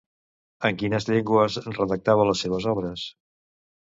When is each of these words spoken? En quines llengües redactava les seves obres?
En 0.69 0.79
quines 0.83 1.05
llengües 1.09 1.57
redactava 1.67 2.27
les 2.29 2.43
seves 2.45 2.67
obres? 2.75 3.07